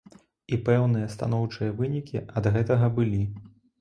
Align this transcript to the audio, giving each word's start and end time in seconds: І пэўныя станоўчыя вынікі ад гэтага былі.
І 0.55 0.57
пэўныя 0.69 1.11
станоўчыя 1.15 1.75
вынікі 1.81 2.17
ад 2.41 2.51
гэтага 2.57 2.91
былі. 2.97 3.23